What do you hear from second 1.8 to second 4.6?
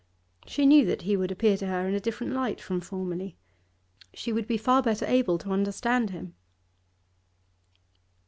in a different light from formerly; she would be